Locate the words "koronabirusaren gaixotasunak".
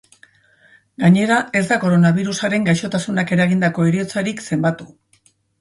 1.83-3.37